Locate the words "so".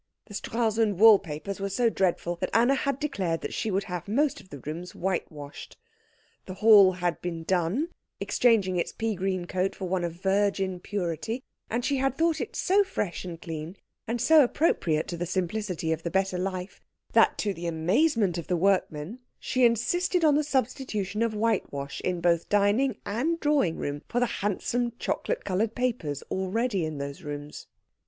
1.69-1.87, 12.55-12.83, 14.19-14.43